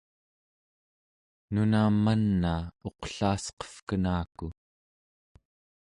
nuna 1.53 1.81
man'a 2.03 2.53
uqlaasqevkenaku 2.87 4.45